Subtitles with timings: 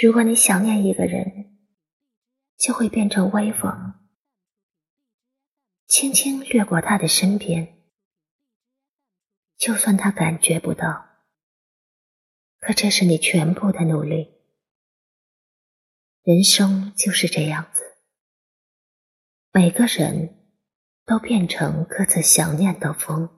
[0.00, 1.58] 如果你想念一个人
[2.56, 3.94] 就会变成微风。
[5.88, 7.82] 轻轻掠过他的身边
[9.56, 11.04] 就算他感觉不到
[12.60, 14.34] 可这是你全部的努力。
[16.22, 17.82] 人生就是这样子
[19.50, 20.52] 每个人
[21.06, 23.37] 都变成各自想念的风